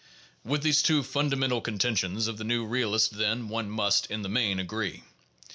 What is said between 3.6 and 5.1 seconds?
must in the main agree.